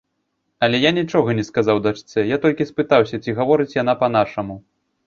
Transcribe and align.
Але 0.67 0.79
я 0.83 0.91
нічога 0.99 1.35
не 1.39 1.45
сказаў 1.49 1.83
дачцэ, 1.89 2.25
я 2.35 2.41
толькі 2.47 2.71
спытаўся, 2.71 3.15
ці 3.25 3.39
гаворыць 3.43 3.73
яна 3.81 3.93
па-нашаму. 4.03 4.61